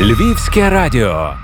[0.00, 1.34] Львівське радіо.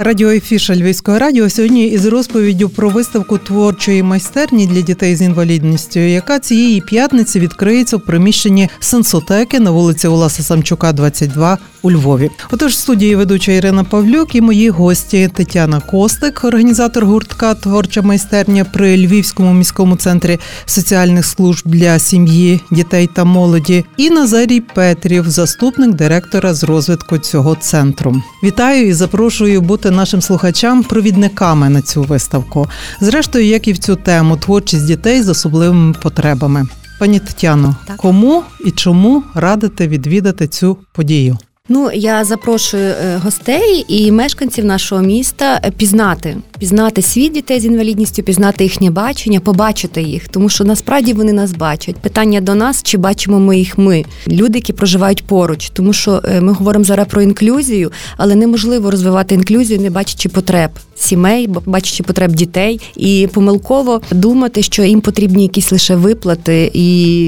[0.00, 6.38] Радіоефіша Львівського радіо сьогодні із розповіддю про виставку творчої майстерні для дітей з інвалідністю, яка
[6.38, 12.30] цієї п'ятниці відкриється в приміщенні сенсотеки на вулиці Уласа Самчука, 22 у Львові.
[12.50, 18.64] Отож, в студії ведуча Ірина Павлюк і мої гості Тетяна Костик, організатор гуртка Творча майстерня
[18.64, 25.94] при Львівському міському центрі соціальних служб для сім'ї, дітей та молоді, і Назарій Петрів, заступник
[25.94, 28.22] директора з розвитку цього центру.
[28.44, 32.68] Вітаю і запрошую бути нашим слухачам провідниками на цю виставку.
[33.00, 36.66] Зрештою, як і в цю тему творчість дітей з особливими потребами.
[36.98, 37.96] Пані Тетяно, Так.
[37.96, 41.38] кому і чому радите відвідати цю подію?
[41.70, 47.64] Ну я запрошую е, гостей і мешканців нашого міста е, пізнати, пізнати світ дітей з
[47.64, 51.96] інвалідністю, пізнати їхнє бачення, побачити їх, тому що насправді вони нас бачать.
[51.96, 56.40] Питання до нас, чи бачимо ми їх ми, люди, які проживають поруч, тому що е,
[56.40, 62.32] ми говоримо зараз про інклюзію, але неможливо розвивати інклюзію, не бачачи потреб сімей, бачачи потреб
[62.32, 67.24] дітей, і помилково думати, що їм потрібні якісь лише виплати і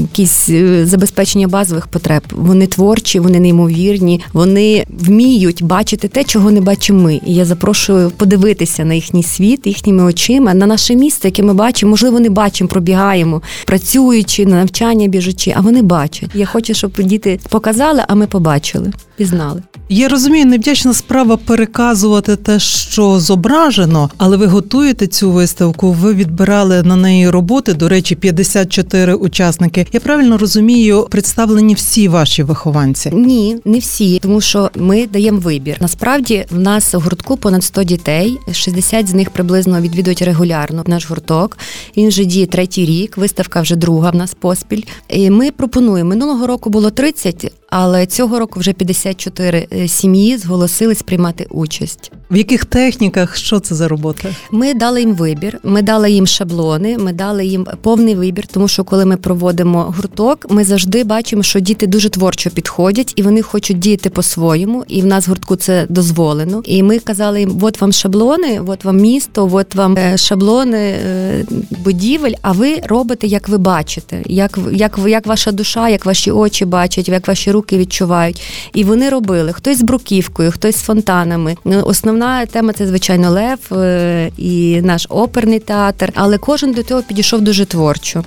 [0.00, 2.22] якісь е, забезпечення базових потреб.
[2.30, 7.20] Вони творчі, вони неймовірні, вони вміють бачити те, чого не бачимо ми.
[7.26, 11.90] І я запрошую подивитися на їхній світ, їхніми очима, на наше місто, яке ми бачимо.
[11.90, 16.30] Можливо, не бачимо, пробігаємо, працюючи на навчання біжучи, а вони бачать.
[16.34, 19.62] Я хочу, щоб діти показали, а ми побачили, пізнали.
[19.88, 25.92] Я розумію, невдячна справа переказувати те, що зображено, але ви готуєте цю виставку.
[25.92, 27.74] Ви відбирали на неї роботи.
[27.74, 29.86] До речі, 54 учасники.
[29.92, 33.10] Я правильно розумію, представлені всі ваші вихованці.
[33.10, 35.76] Ні, не всі, тому що ми даємо вибір.
[35.80, 41.10] Насправді в нас у гуртку понад 100 дітей, 60 з них приблизно відвідують регулярно наш
[41.10, 41.58] гурток.
[41.96, 43.16] Він вже діє третій рік.
[43.16, 44.82] Виставка вже друга в нас поспіль.
[45.08, 51.02] І ми пропонуємо минулого року було 30, але цього року вже 54 е, сім'ї зголосились
[51.02, 52.12] приймати участь.
[52.30, 54.28] В яких техніках що це за робота?
[54.50, 58.84] Ми дали їм вибір, ми дали їм шаблони, ми дали їм повний вибір, тому що
[58.84, 63.78] коли ми проводимо гурток, ми завжди бачимо, що діти дуже творчо підходять і вони хочуть
[63.78, 64.84] діяти по-своєму.
[64.88, 66.62] І в нас в гуртку це дозволено.
[66.64, 71.44] І ми казали їм: от вам шаблони, от вам місто, от вам е, шаблони е,
[71.84, 72.34] будівель.
[72.42, 77.08] А ви робите, як ви бачите, як, як, як ваша душа, як ваші очі бачать,
[77.08, 78.42] як ваші руки відчувають.
[78.72, 81.56] І вони робили хтось з бруківкою, хтось з фонтанами.
[81.64, 87.02] Ну, Основна тема це звичайно лев е, і наш оперний театр, але кожен до цього
[87.02, 88.24] підійшов дуже творчо.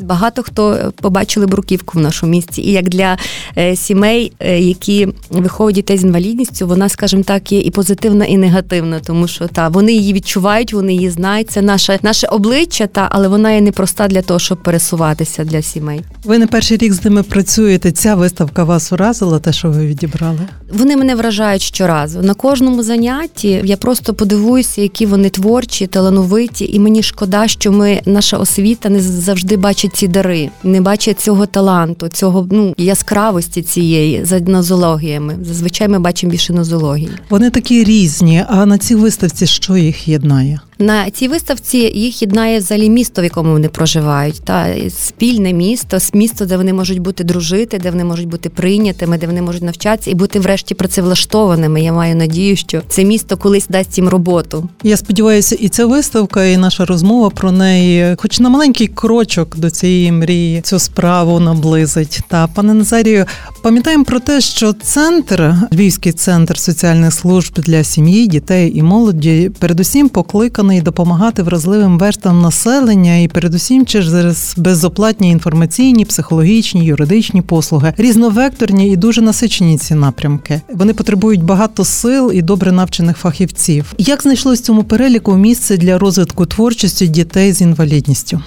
[0.00, 3.16] Багато хто е, побачили бруківку в нашому місті, і як для
[3.58, 8.36] е, сімей, е, які виховують дітей з інвалідністю, вона, скажімо так, є і позитивна, і
[8.36, 11.50] негативна, тому що та вони її відчувають, вони її знають.
[11.50, 16.00] Це наше наше обличчя, та але вона є непроста для того, щоб пересуватися для сімей.
[16.24, 17.92] Ви не перший рік з ними працюєте.
[17.92, 20.40] Ця виставка вас уразила, те, що ви відібрали?
[20.72, 22.22] Вони мене вражають щоразу.
[22.22, 28.00] На кожному занятті я просто подивуюся, які вони творчі, талановиті, і мені шкода, що ми
[28.06, 34.24] наша освіта не завжди бачить ці дари, не бачить цього таланту, цього ну яскравості цієї
[34.24, 35.36] за нозологіями.
[35.42, 37.10] Зазвичай ми бачимо більше нозології.
[37.30, 38.44] Вони такі різні.
[38.48, 40.60] А на цій виставці що їх єднає?
[40.78, 46.46] На цій виставці їх єднає взагалі місто, в якому вони проживають, та спільне місто, місто,
[46.46, 50.14] де вони можуть бути дружити, де вони можуть бути прийнятими, де вони можуть навчатися і
[50.14, 51.82] бути врешті працевлаштованими.
[51.82, 54.68] Я маю надію, що це місто колись дасть їм роботу.
[54.82, 59.70] Я сподіваюся, і ця виставка, і наша розмова про неї, хоч на маленький крочок до
[59.70, 62.20] цієї мрії, цю справу наблизить.
[62.28, 63.26] Та пане Назарію,
[63.62, 70.08] пам'ятаємо про те, що центр, Львівський центр соціальних служб для сім'ї, дітей і молоді, передусім
[70.08, 78.96] покликаний допомагати вразливим верстам населення і передусім через безоплатні інформаційні, психологічні, юридичні послуги, різновекторні і
[78.96, 80.60] дуже насичені ці напрямки.
[80.74, 83.94] Вони потребують багато сил і добре навчених фахівців.
[83.98, 88.42] Як знайшлось цьому переліку місце для розвитку творчості дітей з інвалідністю?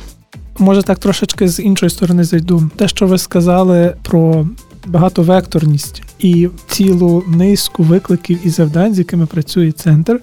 [0.57, 2.69] Може, так трошечки з іншої сторони зайду.
[2.75, 4.47] Те, що ви сказали про
[4.85, 10.19] багатовекторність і цілу низку викликів і завдань, з якими працює центр,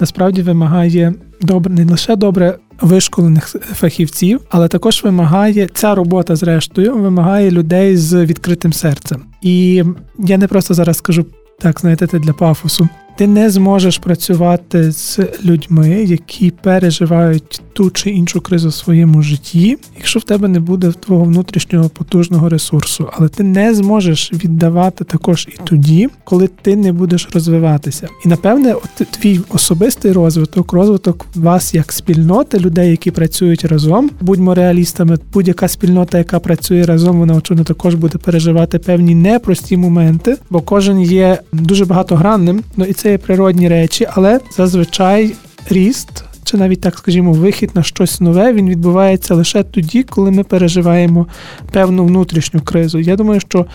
[0.00, 7.50] насправді вимагає добре не лише добре вишколених фахівців, але також вимагає ця робота, зрештою, вимагає
[7.50, 9.22] людей з відкритим серцем.
[9.42, 9.84] І
[10.18, 11.26] я не просто зараз скажу
[11.58, 12.88] так, знаєте, для пафосу.
[13.20, 19.78] Ти не зможеш працювати з людьми, які переживають ту чи іншу кризу в своєму житті,
[19.96, 23.08] якщо в тебе не буде твого внутрішнього потужного ресурсу.
[23.12, 28.08] Але ти не зможеш віддавати також і тоді, коли ти не будеш розвиватися.
[28.24, 34.10] І напевне, от твій особистий розвиток, розвиток вас як спільноти людей, які працюють разом.
[34.20, 40.36] Будьмо реалістами, будь-яка спільнота, яка працює разом, вона очевидно також буде переживати певні непрості моменти,
[40.50, 42.62] бо кожен є дуже багатогранним.
[42.76, 45.34] Ну і це є природні речі, але зазвичай
[45.70, 46.24] ріст.
[46.44, 51.26] Чи навіть так скажімо, вихід на щось нове він відбувається лише тоді, коли ми переживаємо
[51.72, 52.98] певну внутрішню кризу.
[52.98, 53.66] Я думаю, що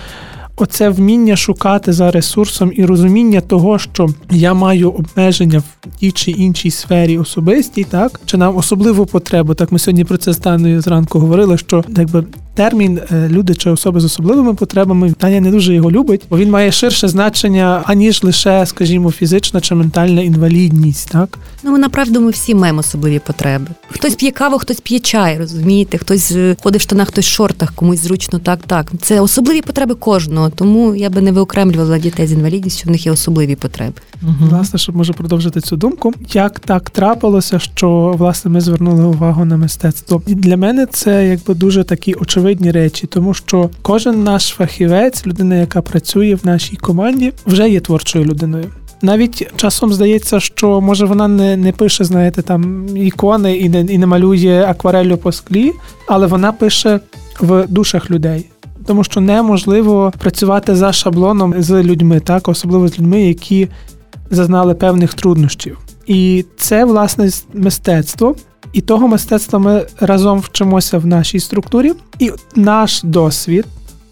[0.56, 6.32] оце вміння шукати за ресурсом і розуміння того, що я маю обмеження в тій чи
[6.32, 9.54] іншій сфері особистій, так чи нам особливу потребу.
[9.54, 12.24] Так ми сьогодні про це з Таною зранку говорили, що якби
[12.56, 16.50] термін е, люди чи особи з особливими потребами Таня не дуже його любить, бо він
[16.50, 21.10] має ширше значення, аніж лише, скажімо, фізична чи ментальна інвалідність.
[21.12, 23.68] Так ну направду ми всі маємо особливі потреби.
[23.90, 27.74] Хтось п'є каву, хтось п'є чай, розумієте, хтось е, ходить в штанах, хтось в шортах,
[27.74, 28.60] комусь зручно так.
[28.68, 30.50] Так це особливі потреби кожного.
[30.50, 32.90] Тому я би не виокремлювала дітей з інвалідністю.
[32.90, 33.94] В них є особливі потреби.
[34.22, 34.50] Угу.
[34.50, 39.58] Власне, щоб може продовжити цю думку, як так трапилося, що власне ми звернули увагу на
[39.58, 40.22] мистецтво.
[40.28, 45.56] І для мене це якби дуже такі очевидні речі, тому що кожен наш фахівець, людина,
[45.56, 48.66] яка працює в нашій команді, вже є творчою людиною.
[49.02, 53.98] Навіть часом здається, що може вона не не пише, знаєте, там ікони і не і
[53.98, 55.72] не малює акварелью по склі,
[56.08, 57.00] але вона пише
[57.40, 58.46] в душах людей
[58.86, 63.68] тому що неможливо працювати за шаблоном з людьми, так особливо з людьми, які
[64.30, 65.78] зазнали певних труднощів.
[66.08, 68.36] І це власне мистецтво.
[68.76, 73.66] І того мистецтва ми разом вчимося в нашій структурі, і наш досвід.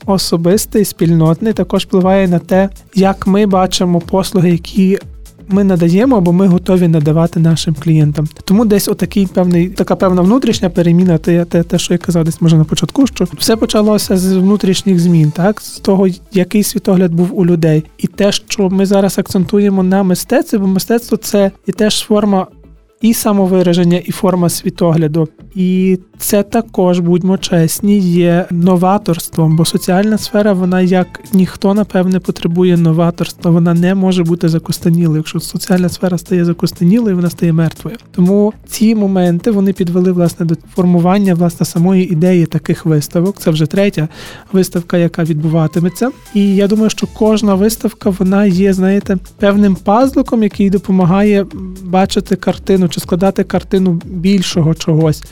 [0.06, 5.00] Особистий спільнотний також впливає на те, як ми бачимо послуги, які
[5.48, 8.27] ми надаємо, або ми готові надавати нашим клієнтам.
[8.45, 12.42] Тому десь отакий певний, така певна внутрішня переміна, те, те, те, що я казав, десь
[12.42, 17.39] може на початку, що все почалося з внутрішніх змін, так з того, який світогляд був
[17.39, 22.00] у людей, і те, що ми зараз акцентуємо на мистецтві, бо мистецтво це і теж
[22.00, 22.48] форма
[23.03, 25.27] і самовираження, і форма світогляду.
[25.55, 32.77] І це також, будьмо чесні, є новаторством, бо соціальна сфера, вона як ніхто напевне потребує
[32.77, 33.51] новаторства.
[33.51, 35.17] Вона не може бути закостанілою.
[35.17, 37.97] Якщо соціальна сфера стає закостанілою, вона стає мертвою.
[38.11, 43.38] Тому ці моменти вони підвели власне до формування власне самої ідеї таких виставок.
[43.39, 44.07] Це вже третя
[44.51, 46.11] виставка, яка відбуватиметься.
[46.33, 51.45] І я думаю, що кожна виставка вона є, знаєте, певним пазликом, який допомагає
[51.83, 55.24] бачити картину чи складати картину більшого чогось.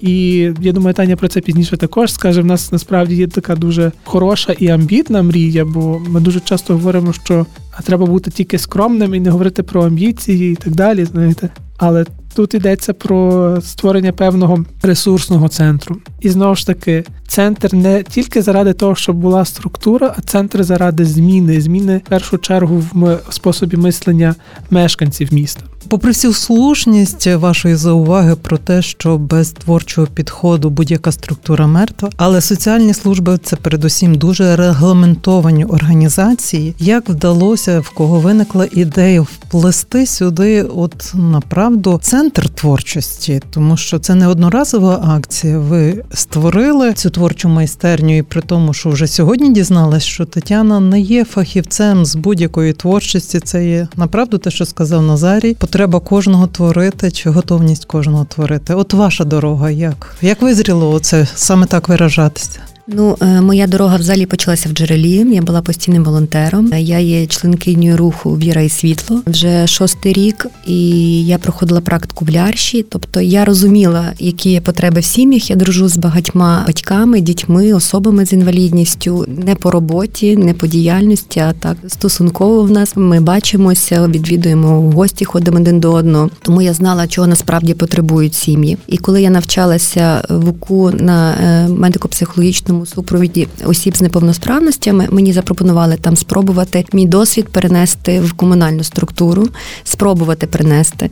[0.00, 2.42] І я думаю, Таня про це пізніше також скаже.
[2.42, 7.12] В нас насправді є така дуже хороша і амбітна мрія, бо ми дуже часто говоримо,
[7.12, 7.46] що
[7.84, 11.04] треба бути тільки скромним і не говорити про амбіції і так далі.
[11.04, 15.96] Знаєте, але тут йдеться про створення певного ресурсного центру.
[16.20, 21.04] І знову ж таки, центр не тільки заради того, щоб була структура, а центр заради
[21.04, 24.34] зміни, зміни в першу чергу в способі мислення
[24.70, 25.62] мешканців міста.
[25.88, 32.40] Попри всю слушність вашої зауваги про те, що без творчого підходу будь-яка структура мертва, але
[32.40, 36.74] соціальні служби це передусім дуже регламентовані організації.
[36.78, 44.14] Як вдалося в кого виникла ідея вплести сюди, от направду, центр творчості, тому що це
[44.14, 45.58] не одноразова акція.
[45.58, 51.00] Ви створили цю творчу майстерню, і при тому, що вже сьогодні дізналась, що Тетяна не
[51.00, 53.40] є фахівцем з будь-якої творчості.
[53.40, 58.74] Це є направду те, що сказав Назарій потреба кожного творити чи готовність кожного творити.
[58.74, 60.16] От ваша дорога, як?
[60.22, 62.60] Як визріло це саме так виражатися?
[62.90, 65.34] Ну, е, моя дорога взагалі почалася в джерелі.
[65.34, 66.72] Я була постійним волонтером.
[66.78, 72.30] Я є членкиню руху Віра і світло вже шостий рік, і я проходила практику в
[72.30, 72.82] лярші.
[72.82, 75.50] Тобто я розуміла, які є потреби в сім'ях.
[75.50, 81.40] Я дружу з багатьма батьками, дітьми, особами з інвалідністю, не по роботі, не по діяльності,
[81.40, 82.92] а так стосунково в нас.
[82.96, 86.30] Ми бачимося, відвідуємо в гості, ходимо один до одного.
[86.42, 88.78] Тому я знала, чого насправді потребують сім'ї.
[88.86, 95.08] І коли я навчалася в УКУ на е, медико-психологічному у супровіді осіб з неповносправностями.
[95.10, 99.48] Мені запропонували там спробувати мій досвід перенести в комунальну структуру,
[99.84, 101.10] спробувати принести.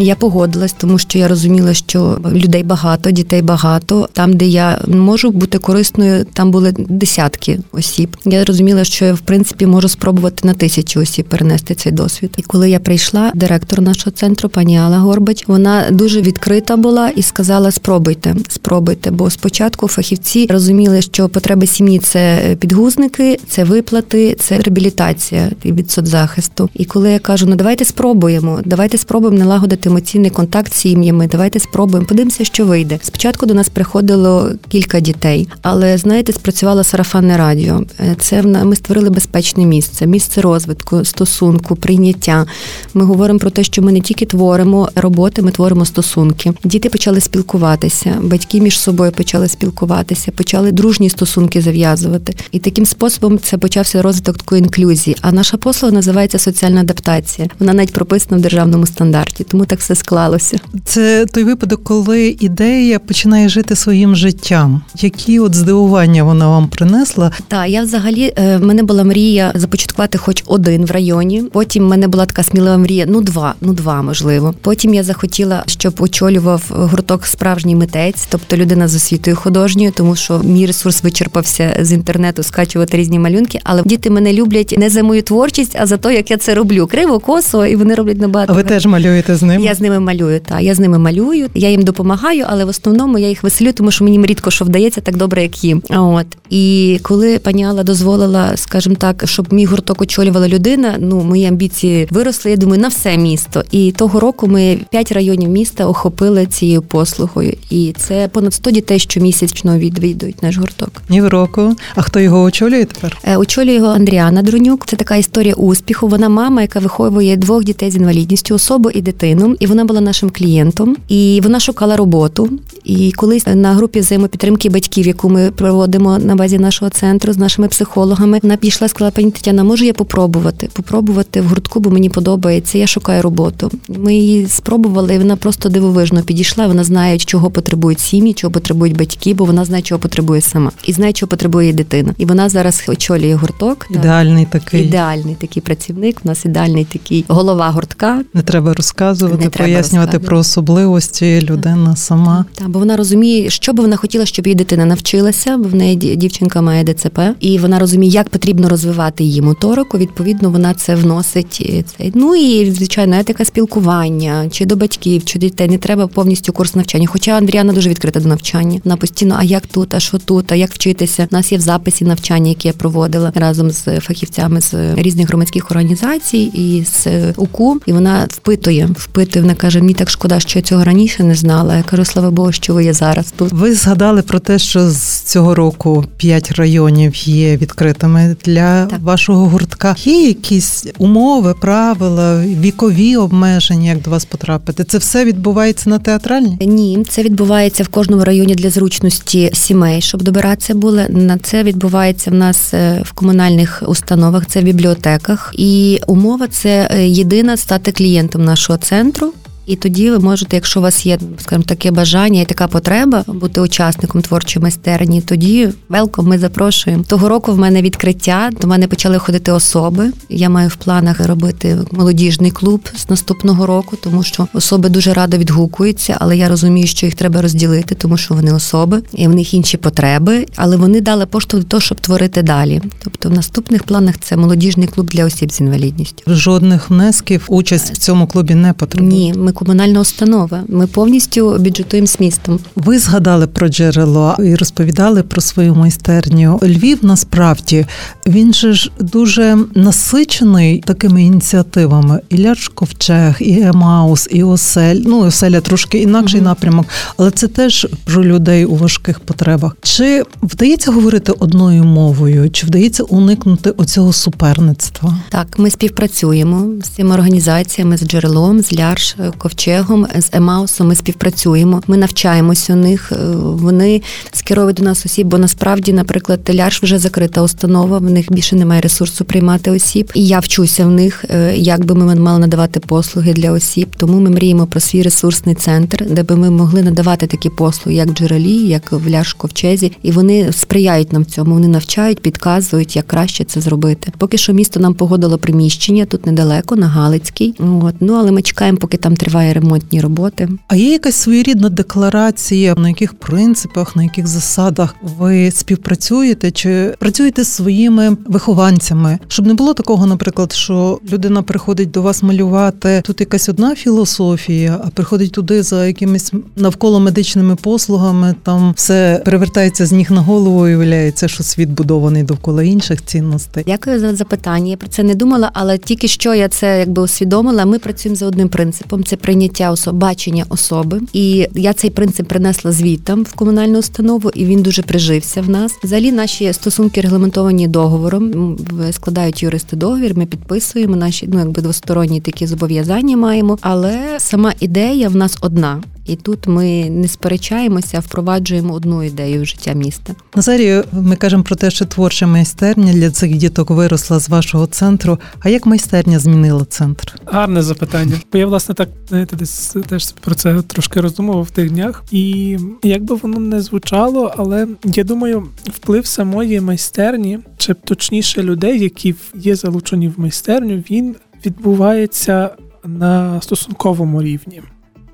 [0.00, 4.08] Я погодилась, тому що я розуміла, що людей багато, дітей багато.
[4.12, 8.16] Там, де я можу бути корисною, там були десятки осіб.
[8.24, 12.34] Я розуміла, що я в принципі можу спробувати на тисячі осіб перенести цей досвід.
[12.36, 17.22] І коли я прийшла, директор нашого центру, пані Алла Горбач, вона дуже відкрита була і
[17.22, 19.10] сказала: спробуйте, спробуйте.
[19.10, 26.70] Бо спочатку фахівці розуміли, що потреби сім'ї це підгузники, це виплати, це реабілітація від соцзахисту.
[26.74, 31.60] І коли я кажу, ну давайте спробуємо, давайте спробуємо налагодити емоційний контакт з сім'ями, давайте
[31.60, 32.98] спробуємо, подивимося, що вийде.
[33.02, 37.82] Спочатку до нас приходило кілька дітей, але знаєте, спрацювало сарафанне радіо.
[38.00, 42.46] Е, це ми створили безпечне місце, місце розвитку, стосунку, прийняття.
[42.94, 46.52] Ми говоримо про те, що ми не тільки творимо роботи, ми творимо стосунки.
[46.64, 52.34] Діти почали спілкуватися, батьки між собою почали спілкуватися, почали дружні стосунки зав'язувати.
[52.52, 55.16] І таким способом це почався розвиток такої інклюзії.
[55.20, 57.48] А наша послуга називається соціальна адаптація.
[57.58, 60.58] Вона навіть прописана в державному стандарті, тому так все склалося.
[60.84, 64.82] Це той випадок, коли ідея починає жити своїм життям.
[65.00, 67.32] Які от здивування вона вам принесла?
[67.48, 71.42] Так, я взагалі е, в мене була мрія започаткувати хоч один в районі.
[71.52, 74.54] Потім в мене була така смілива мрія, ну два, ну два можливо.
[74.60, 80.40] Потім я захотіла, щоб очолював гурток справжній митець, тобто людина з освітою художньою, тому що
[80.44, 83.60] мій ресурс вичерпався з інтернету, скачувати різні малюнки.
[83.64, 86.86] Але діти мене люблять не за мою творчість, а за те, як я це роблю.
[86.86, 88.52] Криво, косо, і вони роблять набагато.
[88.52, 89.59] А ви теж малюєте з ними?
[89.62, 90.40] Я з ними малюю.
[90.40, 91.48] Та я з ними малюю.
[91.54, 95.00] Я їм допомагаю, але в основному я їх веселю, тому що мені рідко що вдається
[95.00, 95.82] так добре, як їм.
[95.90, 100.96] От і коли пані Алла дозволила, скажімо так, щоб мій гурток очолювала людина.
[100.98, 102.50] Ну мої амбіції виросли.
[102.50, 103.62] Я думаю, на все місто.
[103.70, 108.98] І того року ми п'ять районів міста охопили цією послугою, і це понад 100 дітей
[108.98, 110.90] щомісячно відвідують наш гурток.
[111.08, 111.76] Ні в року.
[111.94, 113.18] А хто його очолює тепер?
[113.24, 114.86] Е, очолює його Андріана Друнюк.
[114.86, 116.08] Це така історія успіху.
[116.08, 119.49] Вона мама, яка виховує двох дітей з інвалідністю, особу і дитину.
[119.60, 120.96] І вона була нашим клієнтом.
[121.08, 122.50] І вона шукала роботу.
[122.84, 127.68] І колись на групі взаємопідтримки батьків, яку ми проводимо на базі нашого центру з нашими
[127.68, 130.68] психологами, вона пішла, і сказала, пані Тетяна, можу я попробувати?
[130.72, 132.78] Попробувати в гуртку, бо мені подобається.
[132.78, 133.70] Я шукаю роботу.
[133.88, 136.66] Ми її спробували, і вона просто дивовижно підійшла.
[136.66, 140.92] Вона знає, чого потребують сім'ї, чого потребують батьки, бо вона знає, чого потребує сама, і
[140.92, 142.14] знає, чого потребує її дитина.
[142.18, 143.86] І вона зараз очолює гурток.
[143.90, 146.20] Ідеальний такий ідеальний такий працівник.
[146.24, 148.24] У нас ідеальний такий голова гуртка.
[148.34, 152.44] Не треба розказувати, Не пояснювати про особливості людина сама.
[152.54, 155.96] Так, бо вона розуміє, що би вона хотіла, щоб її дитина навчилася, бо в неї
[155.96, 159.98] дівчинка має ДЦП, і вона розуміє, як потрібно розвивати її моторику.
[159.98, 161.84] Відповідно, вона це вносить.
[162.14, 167.06] Ну і звичайно, етика спілкування чи до батьків, чи дітей не треба повністю курс навчання.
[167.06, 168.80] Хоча Андріана дуже відкрита до навчання.
[168.84, 171.28] Вона постійно, а як тут, а що тут, а як вчитися.
[171.32, 175.70] У нас є в записі навчання, які я проводила разом з фахівцями з різних громадських
[175.70, 177.06] організацій і з
[177.36, 177.80] УКУ.
[177.86, 179.29] І вона впитує, впитує.
[179.36, 181.76] Вона каже: Мені так шкода, що я цього раніше не знала.
[181.76, 183.52] Я кажу, слава Богу, що ви є зараз тут.
[183.52, 189.00] Ви згадали про те, що з цього року п'ять районів є відкритими для так.
[189.00, 189.96] вашого гуртка.
[190.04, 194.84] Є якісь умови, правила, вікові обмеження, як до вас потрапити?
[194.84, 196.58] Це все відбувається на театральній?
[196.60, 201.06] Ні, це відбувається в кожному районі для зручності сімей, щоб добиратися були.
[201.08, 205.54] На це відбувається в нас е, в комунальних установах, це в бібліотеках.
[205.58, 209.19] І умова це е, єдина стати клієнтом нашого центру.
[209.66, 213.60] І тоді ви можете, якщо у вас є, скажімо, таке бажання і така потреба бути
[213.60, 217.04] учасником творчої майстерні, тоді велком ми запрошуємо.
[217.08, 218.50] Того року в мене відкриття.
[218.60, 220.10] До мене почали ходити особи.
[220.28, 225.36] Я маю в планах робити молодіжний клуб з наступного року, тому що особи дуже радо
[225.36, 229.54] відгукуються, але я розумію, що їх треба розділити, тому що вони особи і в них
[229.54, 230.46] інші потреби.
[230.56, 232.82] Але вони дали поштовх до того, щоб творити далі.
[233.04, 236.34] Тобто, в наступних планах це молодіжний клуб для осіб з інвалідністю.
[236.34, 239.12] Жодних внесків участь в цьому клубі не потребує?
[239.12, 240.62] Ні, ми комунальна установа.
[240.68, 242.58] Ми повністю бюджетуємо з містом.
[242.76, 246.60] Ви згадали про джерело і розповідали про свою майстерню.
[246.62, 247.86] Львів насправді
[248.26, 252.20] він же ж дуже насичений такими ініціативами.
[252.28, 255.00] І Ляш Ковчег, і Емаус, і Осель.
[255.06, 256.44] Ну Оселя трошки інакший mm-hmm.
[256.44, 259.76] напрямок, але це теж про людей у важких потребах.
[259.82, 265.18] Чи вдається говорити одною мовою, чи вдається уникнути оцього суперництва?
[265.28, 270.88] Так, ми співпрацюємо з цими організаціями з джерелом, з Ляш ковчегом з Емаусом.
[270.88, 271.82] Ми співпрацюємо.
[271.86, 273.12] Ми навчаємось у них.
[273.42, 277.98] Вони скеровують до нас осіб, бо насправді, наприклад, Ляш вже закрита установа.
[277.98, 280.12] В них більше немає ресурсу приймати осіб.
[280.14, 283.88] І я вчуся в них, як би ми мали надавати послуги для осіб.
[283.96, 288.08] Тому ми мріємо про свій ресурсний центр, де би ми могли надавати такі послуги, як
[288.08, 291.54] в джерелі, як в Ляш ковчезі, і вони сприяють нам в цьому.
[291.54, 294.12] Вони навчають, підказують, як краще це зробити.
[294.18, 297.54] Поки що місто нам погодило приміщення тут недалеко, на Галицькій.
[297.82, 300.48] От ну але ми чекаємо, поки там тримає триває ремонтні роботи.
[300.68, 307.44] А є якась своєрідна декларація, на яких принципах, на яких засадах ви співпрацюєте чи працюєте
[307.44, 313.20] з своїми вихованцями, щоб не було такого, наприклад, що людина приходить до вас малювати тут
[313.20, 318.34] якась одна філософія, а приходить туди за якимись навколо медичними послугами.
[318.42, 323.64] Там все перевертається з ніг на голову і виявляється, що світ будований довкола інших цінностей.
[323.66, 324.70] Дякую за запитання.
[324.70, 327.64] Я про це не думала, але тільки що я це якби усвідомила.
[327.64, 331.00] Ми працюємо за одним принципом: це прийняття особ, бачення особи.
[331.12, 335.72] І я цей принцип принесла звітам в комунальну установу, і він дуже прижився в нас.
[335.84, 338.56] Взагалі, наші стосунки регламентовані договором.
[338.92, 340.16] Складають юристи договір.
[340.16, 343.58] Ми підписуємо наші ну якби двосторонні такі зобов'язання маємо.
[343.60, 345.82] Але сама ідея в нас одна.
[346.10, 350.14] І тут ми не сперечаємося, а впроваджуємо одну ідею в життя міста.
[350.34, 355.18] Назарію, ми кажемо про те, що творча майстерня для цих діток виросла з вашого центру.
[355.40, 357.14] А як майстерня змінила центр?
[357.26, 358.16] Гарне запитання.
[358.32, 362.56] Бо я власне так знаєте, десь теж про це трошки роздумував в тих днях, і
[362.82, 369.14] як би воно не звучало, але я думаю, вплив самої майстерні, чи точніше людей, які
[369.34, 372.50] є залучені в майстерню, він відбувається
[372.84, 374.62] на стосунковому рівні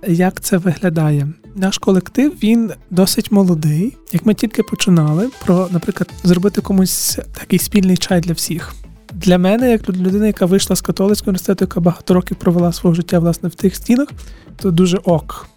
[0.07, 1.29] як це виглядає.
[1.55, 3.97] Наш колектив він досить молодий.
[4.13, 8.75] Як ми тільки починали про, наприклад, зробити комусь такий спільний чай для всіх.
[9.15, 13.19] Для мене, як людина, яка вийшла з католицького університету, яка багато років провела свого життя
[13.19, 14.09] власне в тих стінах,
[14.57, 15.49] то дуже ок.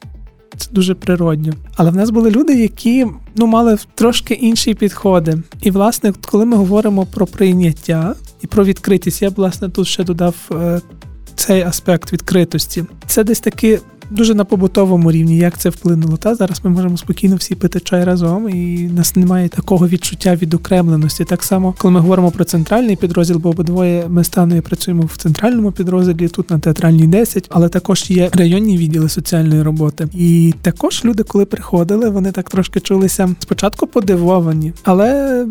[0.58, 1.54] Це дуже природньо.
[1.76, 5.38] Але в нас були люди, які ну мали трошки інші підходи.
[5.62, 10.04] І, власне, коли ми говоримо про прийняття і про відкритість, я б власне тут ще
[10.04, 10.82] додав е,
[11.36, 12.86] цей аспект відкритості.
[13.08, 13.80] Це десь таки
[14.10, 16.18] дуже на побутовому рівні, як це вплинуло.
[16.18, 21.26] Та зараз ми можемо спокійно всі пити чай разом, і нас немає такого відчуття відокремленості.
[21.26, 25.72] Так само, коли ми говоримо про центральний підрозділ, бо обидвоє ми станою працюємо в центральному
[25.72, 30.08] підрозділі, тут на театральній 10, але також є районні відділи соціальної роботи.
[30.14, 35.46] І також люди, коли приходили, вони так трошки чулися спочатку подивовані, але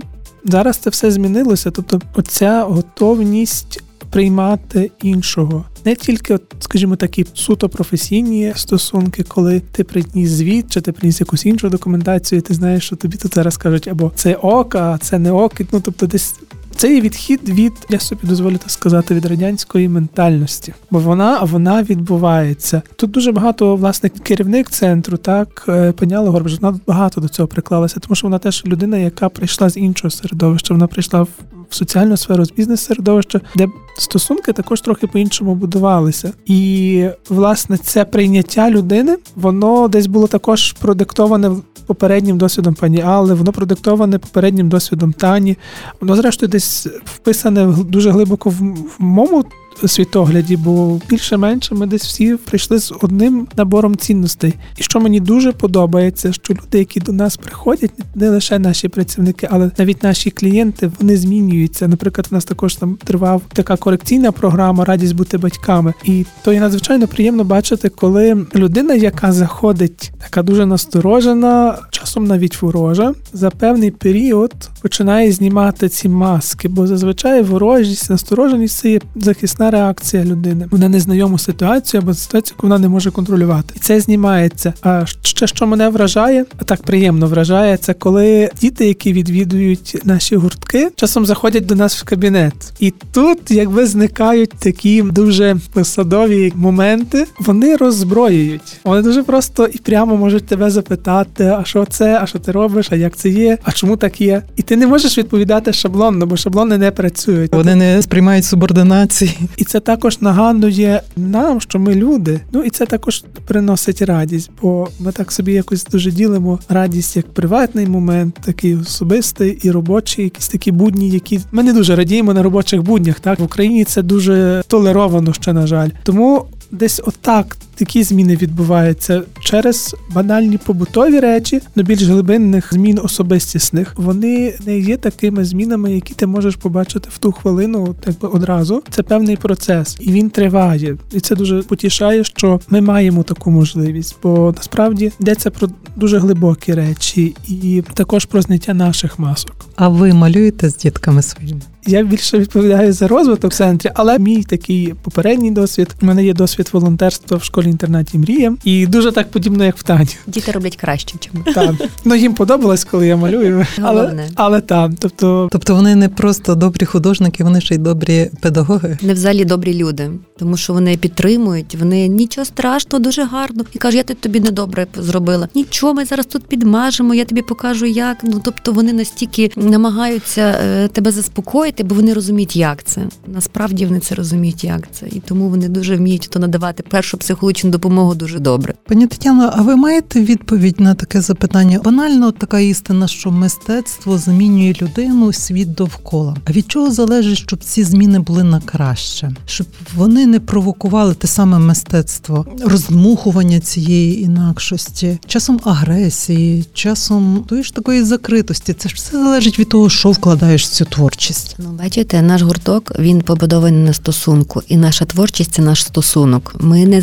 [0.45, 1.71] зараз це все змінилося.
[1.71, 5.65] Тобто, оця готовність приймати іншого.
[5.85, 11.21] Не тільки, от, скажімо, такі суто професійні стосунки, коли ти приніс звіт, чи ти приніс
[11.21, 14.99] якусь іншу документацію, і ти знаєш, що тобі тут зараз кажуть, або це ок, а
[14.99, 15.53] це не ок.
[15.73, 16.35] Ну тобто, десь
[16.77, 21.83] це є відхід від, я собі дозволю так сказати, від радянської ментальності, бо вона вона
[21.83, 22.83] відбувається.
[22.97, 28.01] Тут дуже багато власне керівник центру, так е, Паняла Горбач, вона багато до цього приклалася,
[28.01, 30.75] тому що вона теж людина, яка прийшла з іншого середовища.
[30.75, 31.29] Вона прийшла в
[31.71, 33.67] в соціальну сферу з бізнес-середовища, де
[34.01, 36.33] стосунки також трохи по-іншому будувалися.
[36.47, 41.51] І власне це прийняття людини, воно десь було також продиктоване
[41.87, 45.57] попереднім досвідом пані Алли, воно продиктоване попереднім досвідом Тані.
[46.01, 48.63] Воно, зрештою, десь вписане дуже глибоко в
[48.99, 49.45] моєму
[49.87, 54.55] світогляді, бо більше-менше ми десь всі прийшли з одним набором цінностей.
[54.77, 59.49] І що мені дуже подобається, що люди, які до нас приходять, не лише наші працівники,
[59.51, 61.89] але навіть наші клієнти, вони змінюються.
[61.89, 65.95] Наприклад, у нас також там тривав така корекційна програма Радість бути батьками.
[66.05, 72.63] І то є надзвичайно приємно бачити, коли людина, яка заходить, така дуже насторожена, часом навіть
[72.63, 79.68] ворожа, за певний період починає знімати ці маски, бо зазвичай ворожість, настороженість це є захисна
[79.71, 83.75] реакція людини на незнайому ситуацію або ситуацію, яку вона не може контролювати.
[83.77, 84.73] І це знімається.
[84.83, 90.37] А ще що мене вражає, а так приємно вражає, це коли діти, які відвідують наші
[90.37, 92.73] гуртки, часом заходять до нас в кабінет.
[92.81, 98.81] І тут, якби зникають такі дуже посадові моменти, вони роззброюють.
[98.85, 102.89] Вони дуже просто і прямо можуть тебе запитати: а що це, а що ти робиш,
[102.91, 104.43] а як це є, а чому так є?
[104.57, 107.53] І ти не можеш відповідати шаблонно, бо шаблони не працюють.
[107.53, 109.37] Вони не сприймають субординації.
[109.59, 112.41] І це також нагадує нам, що ми люди.
[112.53, 117.27] Ну і це також приносить радість, бо ми так собі якось дуже ділимо радість як
[117.27, 122.43] приватний момент, такий особистий і робочий, якісь такі будні, які ми не дуже радіємо на
[122.43, 123.21] робочих буднях.
[123.21, 125.91] Так в Україні це дуже толеровано ще на жаль.
[126.03, 133.95] Тому десь отак такі зміни відбуваються через банальні побутові речі, до більш глибинних змін особистісних.
[133.97, 138.83] Вони не є такими змінами, які ти можеш побачити в ту хвилину, так би одразу.
[138.91, 140.97] Це певний процес, і він триває.
[141.13, 146.75] І це дуже потішає, що ми маємо таку можливість, бо насправді йдеться про дуже глибокі
[146.75, 149.67] речі, і також про зняття наших масок.
[149.77, 151.61] А ви малюєте з дітками своїми?
[151.89, 155.89] Я більше відповідаю за розвиток в центрі, але мій такий попередній досвід.
[156.03, 159.83] У мене є досвід волонтерства в школі інтернаті Мрія, і дуже так подібно, як в
[159.83, 160.17] Тані.
[160.27, 161.75] Діти роблять краще, чим Так.
[162.05, 163.67] Ну їм подобалось, коли я малюю.
[163.83, 168.99] Але, але так, тобто Тобто вони не просто добрі художники, вони ще й добрі педагоги.
[169.01, 173.65] Вони взагалі добрі люди, тому що вони підтримують, вони нічого страшного, дуже гарно.
[173.73, 175.49] І кажуть, я тут тобі недобре зробила.
[175.55, 178.17] Нічого, ми зараз тут підмажемо, я тобі покажу, як.
[178.23, 183.01] Ну тобто вони настільки намагаються е, тебе заспокоїти, бо вони розуміють, як це.
[183.27, 187.58] Насправді вони це розуміють, як це, і тому вони дуже вміють то надавати першу психологічну
[187.65, 188.75] допомогу дуже добре.
[188.89, 191.81] Пані Тетяно, а ви маєте відповідь на таке запитання?
[191.85, 196.37] Банально така істина, що мистецтво змінює людину, світ довкола.
[196.45, 199.67] А від чого залежить, щоб ці зміни були на краще, щоб
[199.97, 208.03] вони не провокували те саме мистецтво, роздмухування цієї інакшості, часом агресії, часом тої ж такої
[208.03, 208.75] закритості.
[208.75, 211.57] Це ж все залежить від того, що вкладаєш в цю творчість.
[211.59, 216.55] Ну, бачите, наш гурток він побудований на стосунку, і наша творчість це наш стосунок.
[216.61, 217.01] Ми не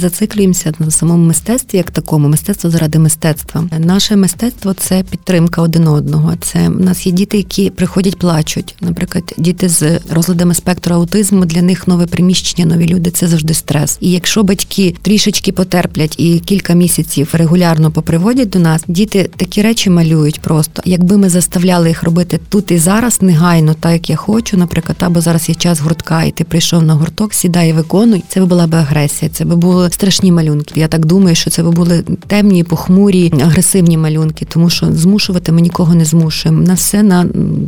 [0.54, 3.64] зациклюємося на самому мистецтві як такому, мистецтво заради мистецтва.
[3.80, 6.34] Наше мистецтво це підтримка один одного.
[6.42, 8.76] Це у нас є діти, які приходять, плачуть.
[8.82, 13.98] Наприклад, діти з розладами спектру аутизму для них нове приміщення, нові люди це завжди стрес.
[14.02, 19.90] І якщо батьки трішечки потерплять і кілька місяців регулярно поприводять до нас, діти такі речі
[19.90, 20.82] малюють просто.
[20.86, 25.22] Якби ми заставляли їх робити тут і зараз негайно, так як я хочу, наприклад, або
[25.22, 28.24] зараз є час гуртка, і ти прийшов на гурток, сідай і виконуй.
[28.28, 30.80] Це би була би агресія, це би були страшні малюнки.
[30.80, 35.96] Я так думаю, що це були темні, похмурі, агресивні малюнки, тому що змушувати ми нікого
[35.96, 36.62] не змушуємо.
[36.62, 37.26] На все на,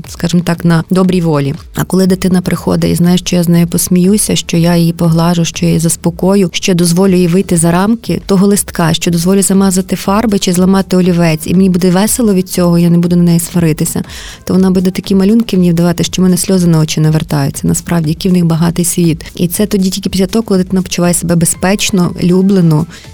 [0.08, 1.54] скажімо так, на добрій волі.
[1.76, 5.46] А коли дитина приходить і знає, що я з нею посміюся, що я її поглажу,
[5.46, 9.96] що я її заспокою, що дозволю їй вийти за рамки того листка, що дозволю замазати
[9.96, 13.40] фарби чи зламати олівець, і мені буде весело від цього, я не буду на неї
[13.40, 14.04] сваритися,
[14.44, 17.68] то вона буде такі малюнки мені вдавати, що мене сльози на очі навертаються.
[17.68, 19.26] Насправді, який в них багатий світ.
[19.36, 22.57] І це тоді тільки після того, коли дитина почуває себе безпечно, люблено,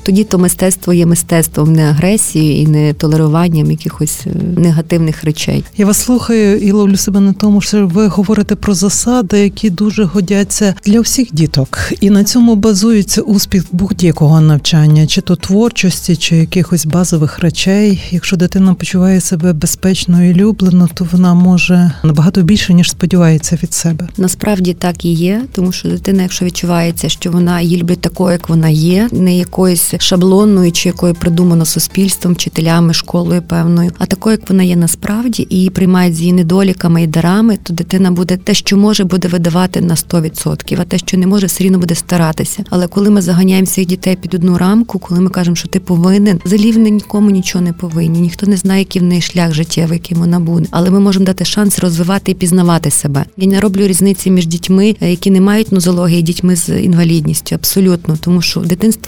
[0.04, 5.64] тоді то мистецтво є мистецтвом не агресією і не толеруванням якихось е, негативних речей.
[5.78, 10.04] Я вас слухаю і ловлю себе на тому, що ви говорите про засади, які дуже
[10.04, 16.36] годяться для всіх діток, і на цьому базується успіх будь-якого навчання, чи то творчості, чи
[16.36, 18.04] якихось базових речей.
[18.12, 23.74] Якщо дитина почуває себе безпечно і люблено, то вона може набагато більше ніж сподівається від
[23.74, 24.08] себе.
[24.18, 28.50] Насправді так і є, тому що дитина, якщо відчувається, що вона її люблять такою, як
[28.50, 34.50] вона є, не якоюсь шаблонною чи якою придумано суспільством, вчителями, школою певною, а такою, як
[34.50, 38.78] вона є насправді, і приймають з її недоліками і дарами, то дитина буде те, що
[38.78, 42.64] може, буде видавати на 100%, а те, що не може, все рівно буде старатися.
[42.70, 46.42] Але коли ми заганяємо всіх дітей під одну рамку, коли ми кажемо, що ти повинен,
[46.46, 50.18] взагалі вони нікому нічого не повинні, ніхто не знає, який в неї шлях життєвий, яким
[50.18, 50.68] вона буде.
[50.72, 53.26] Але ми можемо дати шанс розвивати і пізнавати себе.
[53.38, 57.56] Я не роблю різниці між дітьми, які не мають нозології, і дітьми з інвалідністю.
[57.56, 58.60] Абсолютно, тому що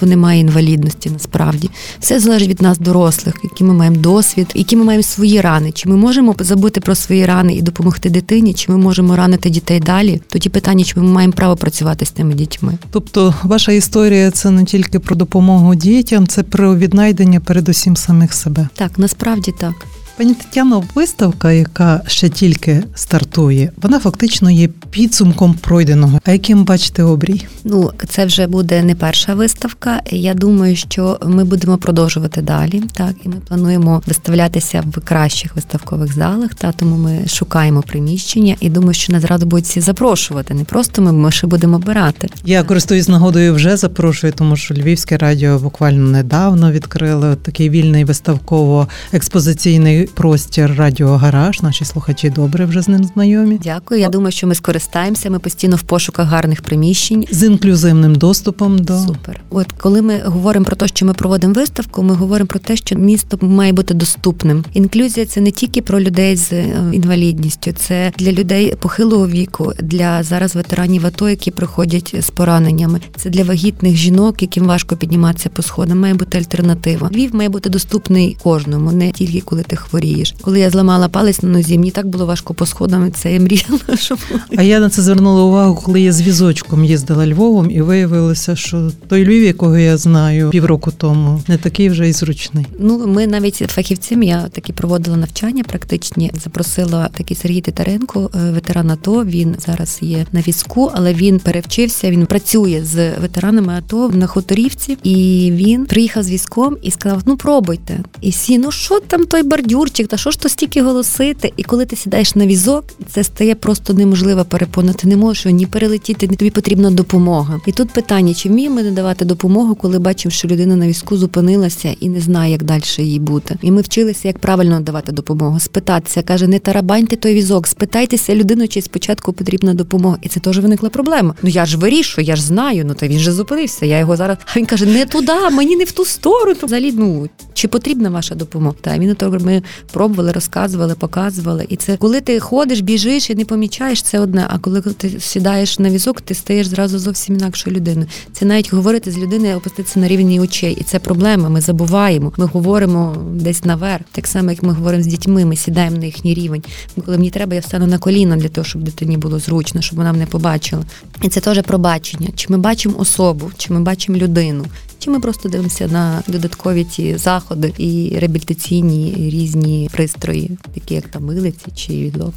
[0.06, 1.10] в дитинство немає інвалідності.
[1.10, 5.72] Насправді все залежить від нас, дорослих, які ми маємо досвід, які ми маємо свої рани.
[5.72, 9.80] Чи ми можемо забути про свої рани і допомогти дитині, чи ми можемо ранити дітей
[9.80, 10.22] далі?
[10.30, 12.78] Тоді питання, чи ми маємо право працювати з тими дітьми.
[12.92, 18.70] Тобто, ваша історія це не тільки про допомогу дітям, це про віднайдення передусім самих себе.
[18.76, 19.74] Так, насправді так.
[20.18, 26.20] Пані Тетяно, виставка, яка ще тільки стартує, вона фактично є підсумком пройденого.
[26.26, 27.46] А яким бачите обрій?
[27.64, 30.02] Ну, це вже буде не перша виставка.
[30.12, 32.84] Я думаю, що ми будемо продовжувати далі.
[32.94, 36.56] Так, і ми плануємо виставлятися в кращих виставкових залах.
[36.56, 40.54] Та тому ми шукаємо приміщення і думаю, що нас радо будуть всі запрошувати.
[40.54, 42.30] Не просто ми, ми ще будемо обирати.
[42.46, 50.08] Я користуюсь нагодою, вже запрошую, тому що Львівське радіо буквально недавно відкрили такий вільний виставково-експозиційний
[50.08, 51.62] простір Радіо Гараж.
[51.62, 53.60] Наші слухачі добре вже з ним знайомі.
[53.64, 54.02] Дякую.
[54.02, 55.30] Я думаю, що ми скористаємося.
[55.30, 57.26] Ми постійно в пошуках гарних приміщень.
[57.32, 59.42] З інклюзивним доступом до Супер.
[59.50, 62.96] От коли ми говоримо про те, що ми проводимо виставку, ми говоримо про те, що
[62.96, 64.66] місто має бути доступним.
[64.74, 70.24] Інклюзія це не тільки про людей з е, інвалідністю, це для людей похилого віку, для
[70.24, 73.00] зараз ветеранів АТО, які приходять з пораненнями.
[73.16, 76.00] Це для вагітних жінок, яким важко підніматися по сходам.
[76.00, 77.10] Має бути альтернатива.
[77.14, 80.36] Львів має бути доступний кожному, не тільки коли ти хворієш.
[80.42, 83.12] Коли я зламала палець на нозі, мені так було важко по сходам.
[83.12, 84.20] Це я мріяла, щоб
[84.58, 88.92] А я на це звернула увагу, коли я з візочком їздила Львовом, і виявилося, що
[89.08, 92.66] той Львів, якого я знаю півроку тому, не такий вже і зручний.
[92.80, 98.92] Ну, ми навіть фахівцям, я такі проводила навчання практичні, запросила такий Сергій Титаренко, е, ветеран
[98.92, 99.26] АТО.
[99.26, 102.12] Він зараз є на візку, але він перевчився.
[102.12, 107.38] Він працює з ветеранами АТО на хуторівці, і він приїхав з візком і сказав: Ну
[107.38, 108.00] пробуйте.
[108.22, 111.54] І всі, ну що там той бордюр Юрчик, та що ж то стільки голосити?
[111.58, 114.94] І коли ти сідаєш на візок, це стає просто неможливо перепона.
[114.94, 117.60] Ти не можеш ні перелетіти, тобі потрібна допомога.
[117.66, 122.10] І тут питання: чи вміємо надавати допомогу, коли бачимо, що людина на візку зупинилася і
[122.10, 123.58] не знає, як далі їй бути.
[123.62, 125.60] І ми вчилися, як правильно надавати допомогу.
[125.60, 130.18] Спитатися, каже, не тарабаньте той візок, спитайтеся людину, чи спочатку потрібна допомога.
[130.22, 131.36] І це теж виникла проблема.
[131.44, 132.86] Ну я ж вирішую, я ж знаю.
[132.88, 133.86] Ну та він же зупинився.
[133.86, 134.38] Я його зараз.
[134.54, 136.60] А він каже: не туди, мені не в ту сторону.
[136.64, 138.76] Взагалі, ну чи потрібна ваша допомога?
[138.82, 139.64] Та він то ми
[139.94, 141.66] пробували, розказували, показували.
[141.70, 144.45] І це коли ти ходиш, біжиш і не помічаєш, це одне.
[144.50, 148.08] А коли ти сідаєш на візок, ти стаєш зразу зовсім інакшою людиною.
[148.34, 151.50] Це навіть говорити з людиною, опуститися на рівні очей, і це проблема.
[151.50, 152.34] Ми забуваємо.
[152.38, 155.46] Ми говоримо десь наверх, так само як ми говоримо з дітьми.
[155.46, 156.64] Ми сідаємо на їхній рівень.
[157.06, 160.12] Коли мені треба, я встану на коліна для того, щоб дитині було зручно, щоб вона
[160.12, 160.84] мене побачила.
[161.22, 162.30] І це теж пробачення.
[162.36, 164.66] Чи ми бачимо особу, чи ми бачимо людину.
[165.00, 171.26] Чи ми просто дивимося на додаткові ті заходи і реабілітаційні різні пристрої, такі як там
[171.26, 172.34] милиці чи відлов?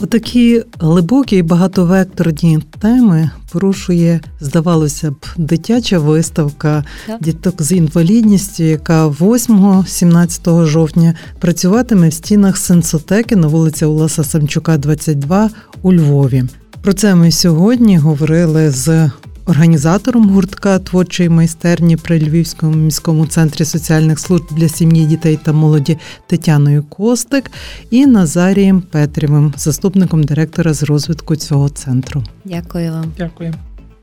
[0.00, 7.22] Отакі глибокі і багатовекторні теми порушує, здавалося б, дитяча виставка Так.
[7.22, 15.50] діток з інвалідністю, яка 8-17 жовтня працюватиме в стінах сенсотеки на вулиці Уласа Самчука, 22
[15.82, 16.44] у Львові.
[16.82, 19.10] Про це ми сьогодні говорили з
[19.46, 25.98] організатором гуртка творчої майстерні при Львівському міському центрі соціальних служб для сім'ї, дітей та молоді
[26.26, 27.50] Тетяною Костик
[27.90, 32.24] і Назарієм Петрівим, заступником директора з розвитку цього центру.
[32.44, 33.12] Дякую вам.
[33.18, 33.54] Дякую.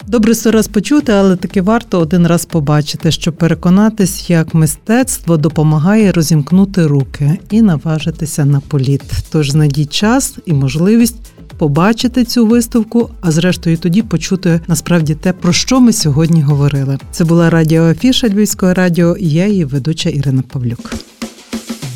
[0.07, 6.11] Добре сто раз почути, але таки варто один раз побачити, щоб переконатись, як мистецтво допомагає
[6.11, 9.03] розімкнути руки і наважитися на політ.
[9.31, 11.30] Тож знайдіть час і можливість
[11.61, 16.97] побачити цю виставку, а зрештою тоді почути насправді те, про що ми сьогодні говорили.
[17.11, 19.15] Це була радіоафіша Львівського радіо.
[19.15, 20.93] і Я її ведуча Ірина Павлюк.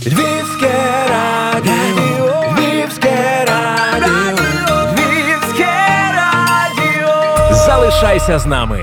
[0.06, 0.74] Львівське
[1.10, 4.38] радіо, Львівське радіо,
[4.94, 5.68] Львівське
[6.16, 7.56] радіо.
[7.68, 8.80] Залишайся з нами.